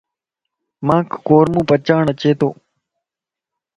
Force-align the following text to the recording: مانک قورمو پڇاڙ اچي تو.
مانک 0.87 1.09
قورمو 1.27 1.61
پڇاڙ 1.69 2.03
اچي 2.11 2.31
تو. 2.39 2.49